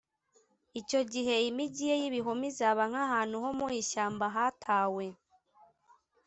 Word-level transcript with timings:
Icyo 0.79 1.01
gihe 1.13 1.35
imigi 1.49 1.83
ye 1.89 1.95
y 2.01 2.05
ibihome 2.09 2.45
izaba 2.51 2.83
nk 2.89 2.97
ahantu 3.05 3.35
ho 3.43 3.49
mu 3.57 3.67
ishyamba 3.81 4.25
hatawe 4.35 5.05